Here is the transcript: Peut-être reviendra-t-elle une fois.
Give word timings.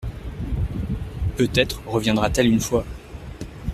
Peut-être 1.37 1.83
reviendra-t-elle 1.85 2.47
une 2.51 2.59
fois. 2.59 2.87